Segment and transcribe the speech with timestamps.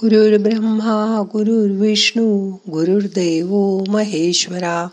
[0.00, 4.88] गुरुर् ब्रह्मा गुरुर्विष्णू गुरुर्देव महेश्वरा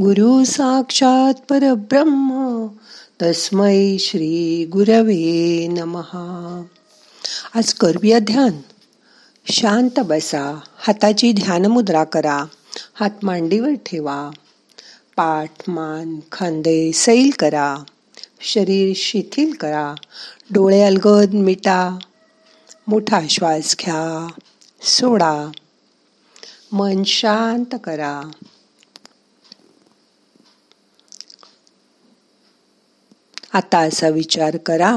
[0.00, 2.66] गुरु साक्षात परब्रह्म
[3.22, 6.64] तस्मै श्री गुरवे नमहा
[7.54, 8.52] आज करूया ध्यान.
[9.52, 12.44] शांत बसा हाताची ध्यान मुद्रा करा
[12.94, 14.30] हात मांडीवर ठेवा.
[15.16, 17.76] पाठ मान खांदे सैल करा.
[18.40, 19.94] शरीर शिथिल करा.
[20.50, 21.98] डोळे अलगद मिटा.
[22.86, 24.28] मोठा श्वास घ्या
[24.82, 25.50] सोडा.
[26.72, 28.30] मन शांत करा.
[33.52, 34.96] आता असा विचार करा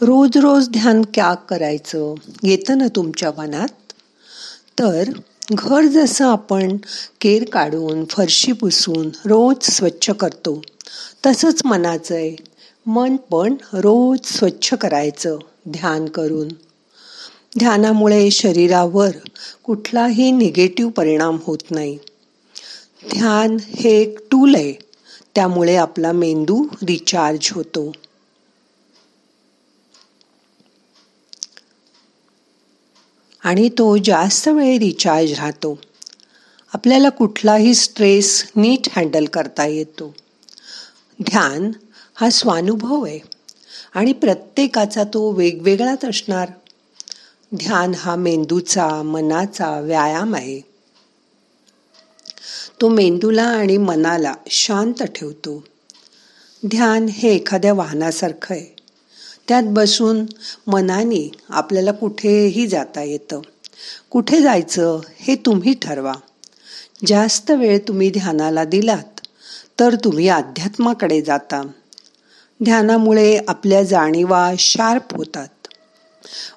[0.00, 2.14] रोज रोज ध्यान क्या करायचं?
[2.42, 3.92] येतं ना तुमच्या मनात?
[4.78, 5.10] तर
[5.52, 6.76] घर जसं आपण
[7.20, 10.62] केर काढून फरशी पुसून रोज स्वच्छ करतो
[11.26, 12.36] तसंच मनाचं आहे.
[12.86, 16.48] मन पण रोज स्वच्छ करायचं ध्यान करून.
[17.58, 19.10] ध्यानामुळे शरीरावर
[19.64, 21.98] कुठलाही निगेटिव्ह परिणाम होत नाही.
[23.12, 24.72] ध्यान हे एक टूल आहे.
[25.34, 27.92] त्यामुळे आपला मेंदू रिचार्ज होतो.
[33.44, 35.78] आणि तो जास्त वेळ रिचार्ज राहतो.
[36.74, 40.14] आपल्याला कुठलाही स्ट्रेस नीट हँडल करता येतो.
[41.22, 41.70] ध्यान
[42.14, 43.20] हा स्वानुभव आहे.
[43.94, 46.48] आणि प्रत्येकाचा तो वेगवेगळाच असणार.
[47.56, 50.60] ध्यान हा मेंदूचा मनाचा व्यायाम आहे.
[52.80, 55.64] तो मेंदूला आणि मनाला शांत ठेवतो.
[56.66, 58.76] ध्यान हे एखाद्या वाहनासारखं आहे.
[59.48, 60.26] त्यात बसून
[60.66, 63.40] मनाने आपल्याला कुठेही जाता येतं.
[64.10, 66.14] कुठे जायचं हे तुम्ही ठरवा.
[67.06, 69.20] जास्त वेळ तुम्ही ध्यानाला दिलात
[69.80, 71.62] तर तुम्ही अध्यात्माकडे जाता.
[72.64, 75.48] ध्यानामुळे आपल्या जाणीवा शार्प होतात.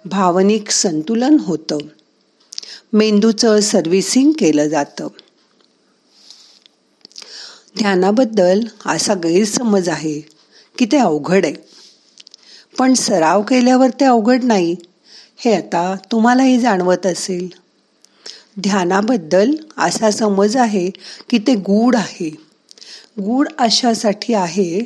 [0.05, 1.77] भावनिक संतुलन होतं.
[2.93, 5.07] मेंदूचं सर्व्हिसिंग केलं जातं.
[7.77, 10.21] ध्यानाबद्दल असा गैरसमज आहे
[10.77, 11.53] की ते अवघड आहे.
[12.77, 14.75] पण सराव केल्यावर ते अवघड नाही
[15.37, 17.49] हे आता तुम्हालाही जाणवत असेल.
[18.59, 20.89] ध्यानाबद्दल असा समज आहे
[21.29, 22.29] की ते गूढ आहे.
[23.19, 24.79] गूढ अशासाठी आहे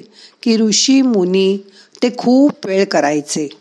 [0.44, 1.58] की ऋषी मुनी
[2.04, 3.61] ते खूप वेळ करायचे.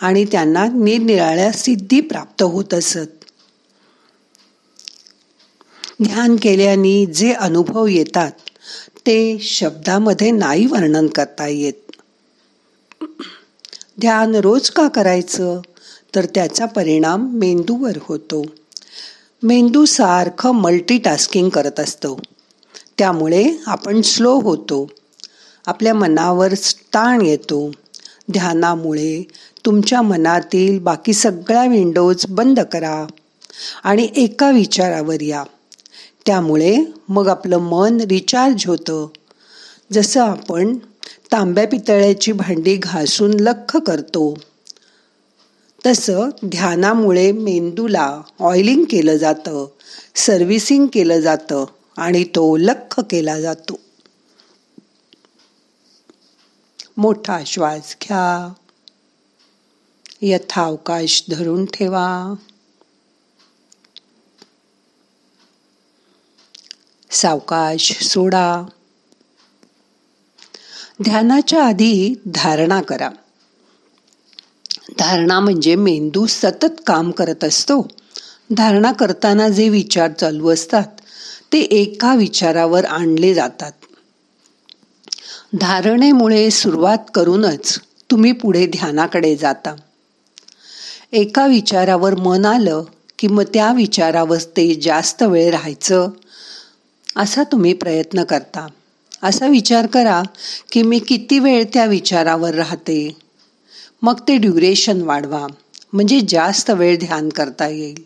[0.00, 3.24] आणि त्यांना निरनिराळ्या सिद्धी प्राप्त होत असत.
[6.02, 8.30] ध्यान केल्याने जे अनुभव येतात
[8.98, 11.72] ते शब्दामध्ये नाही वर्णन करता येत.
[14.00, 15.60] ध्यान रोज का करायचं?
[16.14, 18.46] तर त्याचा परिणाम मेंदूवर होतो.
[19.42, 22.20] मेंदू सारखं मल्टीटास्किंग करत असतो.
[22.98, 24.90] त्यामुळे आपण स्लो होतो.
[25.66, 26.54] आपल्या मनावर
[26.94, 27.70] ताण येतो.
[28.32, 29.28] ध्यानामुळे
[29.68, 33.06] तुमच्या मनातील बाकी सगळ्या विंडोज बंद करा
[33.84, 35.44] आणि एका विचारावर या.
[36.26, 36.76] त्यामुळे
[37.08, 39.08] मग आपलं मन रिचार्ज होतं.
[39.92, 40.76] जसं आपण
[41.32, 44.38] तांब्या पितळ्याची भांडी घासून लख करतो.
[45.86, 49.66] तसं ध्यानामुळे मेंदूला ऑइलिंग केलं जातं
[50.14, 51.64] सर्व्हिसिंग केलं जातं
[51.96, 53.80] आणि तो लख केला जातो.
[56.96, 58.52] मोठा श्वास घ्या.
[60.22, 62.34] यथावकाश धरून ठेवा.
[67.10, 68.62] सावकाश सोडा.
[71.04, 73.10] ध्यानाच्या आधी धारणा करा.
[74.98, 77.88] धारणा म्हणजे मेंदू सतत काम करत असतो.
[78.56, 80.84] धारणा करताना जे विचार चालू असतात
[81.52, 83.72] ते एका विचारावर आणले जातात.
[85.60, 87.78] धारणेमुळे सुरुवात करूनच
[88.10, 89.76] तुम्ही पुढे ध्यानाकडे जाता.
[91.12, 92.84] एका विचारावर मन आलं
[93.18, 96.10] की मग त्या विचारावर ते जास्त वेळ राहायचं?
[97.16, 98.66] असा तुम्ही प्रयत्न करता.
[99.22, 100.22] असा विचार करा
[100.72, 103.16] की मी किती वेळ त्या विचारावर राहते?
[104.02, 105.46] मग ते ड्युरेशन वाढवा.
[105.92, 108.04] म्हणजे जास्त वेळ ध्यान करता येईल.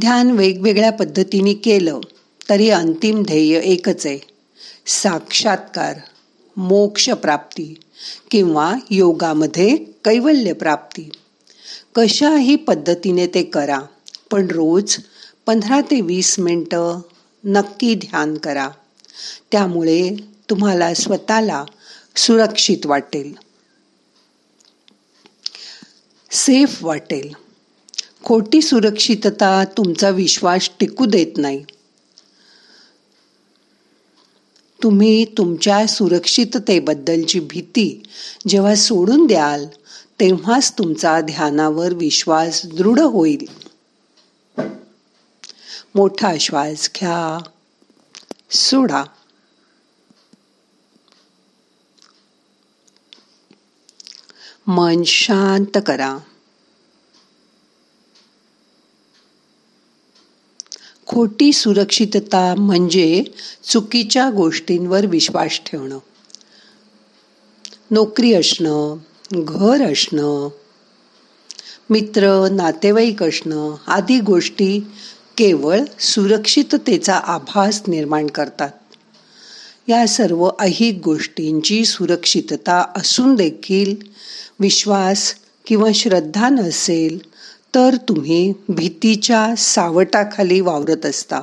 [0.00, 2.00] ध्यान वेगवेगळ्या पद्धतीने केलं
[2.48, 4.18] तरी अंतिम ध्येय एकच आहे.
[4.86, 5.96] साक्षात्कार
[6.56, 7.74] मोक्ष प्राप्ती
[8.30, 11.10] किंवा योगामध्ये कैवल्य प्राप्ती.
[11.94, 13.80] कशाही पद्धतीने ते करा
[14.30, 14.96] पण रोज
[15.46, 17.00] पंधरा ते वीस मिनटं
[17.44, 18.68] नक्की ध्यान करा.
[19.52, 20.16] त्यामुळे
[20.50, 21.64] तुम्हाला स्वतःला
[22.16, 23.34] सुरक्षित वाटेल.
[26.30, 27.32] सेफ वाटेल.
[28.24, 31.64] खोटी सुरक्षितता तुमचा विश्वास टिकू देत नाही.
[34.82, 38.02] तुम्ही तुमच्या सुरक्षिततेबद्दलची भीती
[38.48, 39.66] जेव्हा सोडून द्याल
[40.20, 43.46] तेव्हाच तुमचा ध्यानावर विश्वास दृढ होईल.
[45.94, 47.50] मोठा श्वास घ्या.
[48.50, 49.04] सोडा.
[54.66, 56.18] मन शांत करा.
[61.06, 63.24] खोटी सुरक्षितता म्हणजे
[63.64, 65.98] चुकीच्या गोष्टींवर विश्वास ठेवणं.
[67.90, 68.96] नोकरी असणं
[69.32, 70.48] घर असणं
[71.90, 74.80] मित्र नातेवाईक असणं आदी गोष्टी
[75.36, 78.70] केवळ सुरक्षिततेचा आभास निर्माण करतात.
[79.88, 83.94] या सर्व अहिक गोष्टींची सुरक्षितता असून देखील
[84.60, 85.34] विश्वास
[85.66, 87.18] किंवा श्रद्धा नसेल
[87.74, 91.40] तर तुम्ही भीतीच्या सावटाखाली वावरत असता.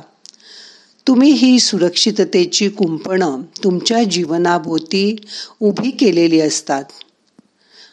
[1.06, 5.16] तुम्ही ही सुरक्षिततेची कुंपणं तुमच्या जीवनाभोवती
[5.60, 6.84] उभी केलेली असतात.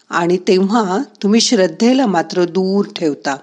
[0.10, 3.38] आणि तेव्हा तुम्ही श्रद्धेला मात्र दूर ठेवता.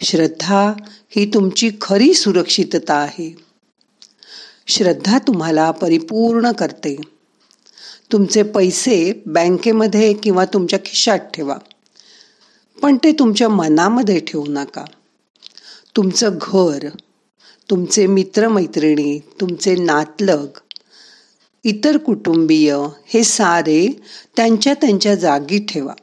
[0.00, 0.72] श्रद्धा
[1.10, 3.36] ही तुमची खरी सुरक्षितता आहे.
[4.66, 6.96] श्रद्धा तुम्हाला परिपूर्ण करते.
[8.12, 11.56] तुमचे पैसे बँकेमध्ये किंवा तुमच्या खिशात ठेवा.
[12.82, 14.84] पण ते तुमच्या मनामध्ये ठेवू नका.
[15.96, 16.88] तुमचं घर
[17.70, 20.46] तुमचे मित्रमैत्रिणी तुमचे नातलग
[21.64, 22.76] इतर कुटुंबीय
[23.06, 24.00] हे सारे
[24.36, 25.94] त्यांच्या त्यांच्या जागी ठेवा.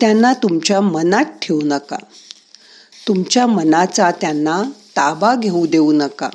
[0.00, 1.96] त्यांना तुमच्या मनात ठेवू नका.
[3.08, 4.62] तुमच्या मनाचा त्यांना
[4.96, 6.28] ताबा घेऊ देऊ नका.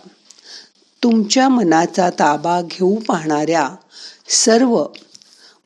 [1.04, 3.70] तुमच्या मनाचा ताबा घेऊ पाहणाऱ्या
[4.30, 4.86] सर्व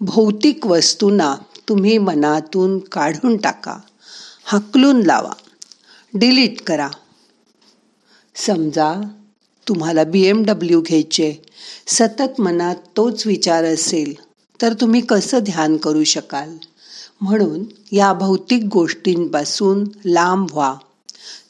[0.01, 1.35] भौतिक वस्तूंना
[1.69, 3.77] तुम्ही मनातून काढून टाका.
[4.43, 5.33] हकलून लावा.
[6.13, 6.89] डिलीट करा.
[8.35, 9.01] समजा
[9.69, 11.41] तुम्हाला बी एम डब्ल्यू घ्यायचे.
[11.87, 14.13] सतत मनात तोच विचार असेल
[14.61, 16.57] तर तुम्ही कसं ध्यान करू शकाल?
[17.21, 20.75] म्हणून या भौतिक गोष्टींपासून लांब व्हा.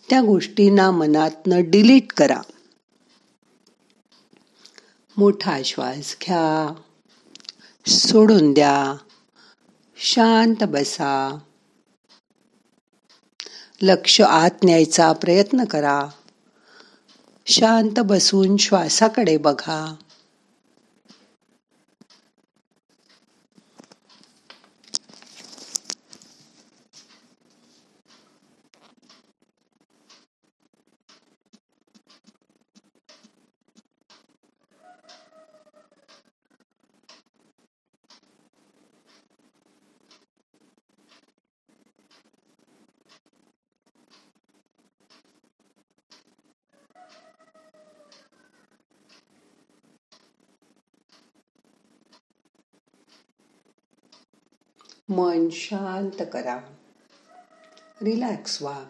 [0.09, 2.41] त्या गोष्टींना मनातनं डिलीट करा.
[5.17, 6.73] मोठा श्वास घ्या.
[7.87, 8.97] सोडून द्या.
[9.97, 11.39] शांत बसा.
[13.81, 16.09] लक्ष आत न्यायचा प्रयत्न करा.
[17.49, 19.95] शांत बसून श्वासाकडे बघा.
[55.09, 56.59] मन शांत करा.
[58.01, 58.83] रिलॅक्स व्हा.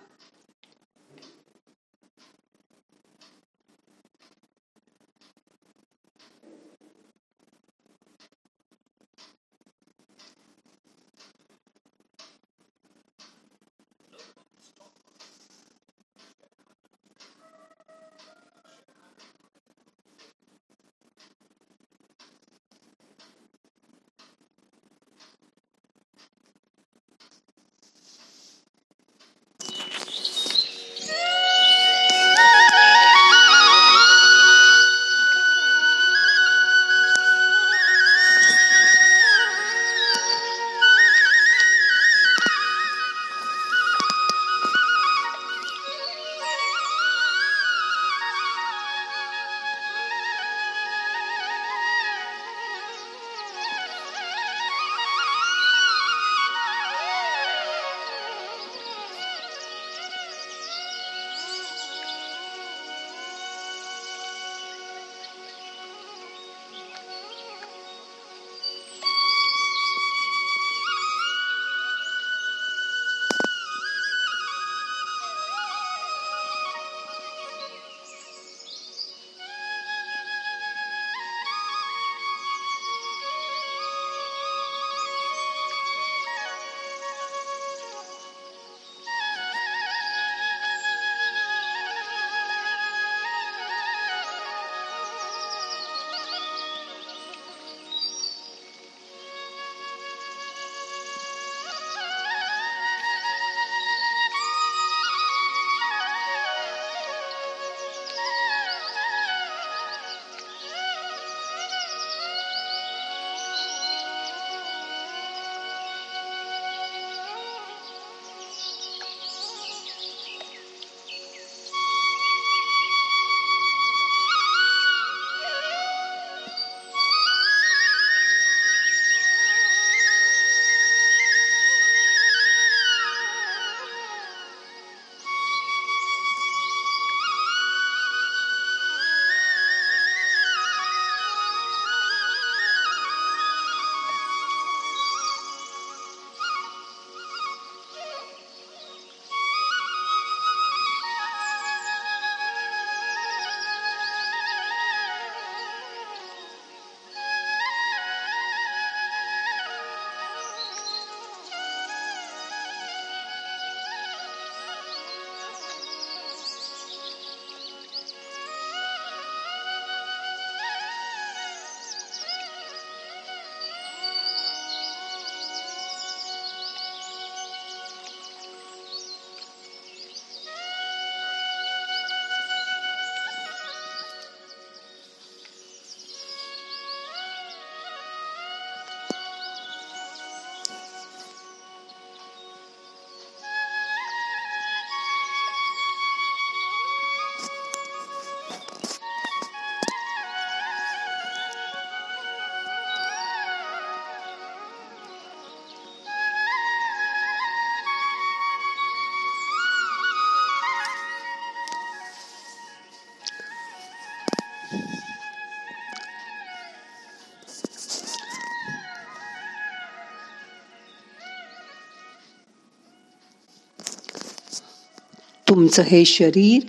[225.59, 226.61] तुमचं हे शरीर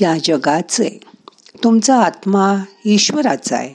[0.00, 0.98] या जगाचं आहे.
[1.64, 3.74] तुमचा आत्मा ईश्वराचा आहे.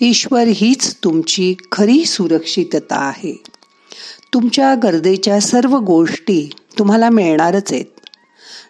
[0.00, 3.42] ईश्वर हीच तुमची खरी सुरक्षितता आहे.
[4.34, 7.84] तुमच्या गरजेच्या सर्व गोष्टी तुम्हाला मिळणारच आहेत.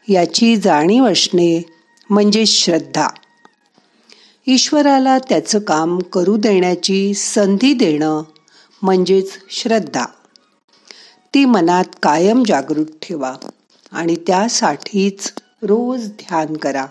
[0.08, 1.62] याची जाणीव असणे
[2.10, 3.08] म्हणजे श्रद्धा.
[4.46, 8.22] ईश्वराला त्याचं काम करू देण्याची संधी देणं
[8.82, 10.04] म्हणजेच श्रद्धा.
[11.34, 13.34] ती मनात कायम जागृत ठेवा.
[13.92, 15.32] आणि त्यासाठीच
[15.62, 16.86] रोज ध्यान करा.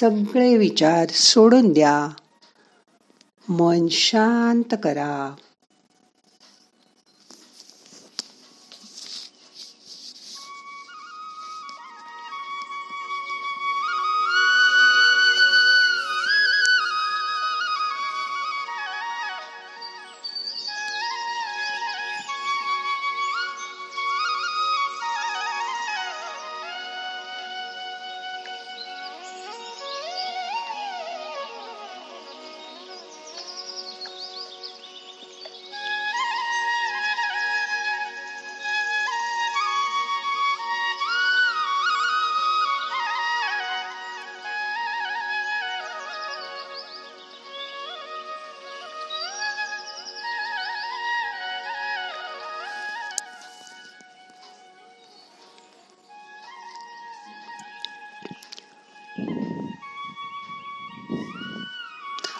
[0.00, 2.08] सगळे विचार सोडून द्या.
[3.48, 5.34] मन शांत करा.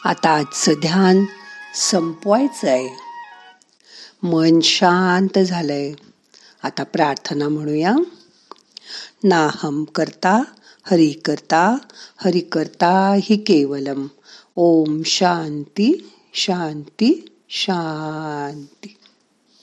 [0.04, 1.24] आता आजचं ध्यान
[1.74, 2.88] संपवायचं आहे
[4.22, 5.92] मन शांत झालंय.
[6.62, 7.94] आता प्रार्थना म्हणूया.
[9.24, 10.42] नाहम करता
[10.82, 11.76] हरि करता
[12.16, 14.06] हरि करता हि केवलम.
[14.56, 18.96] ओम शांती शांती शांती.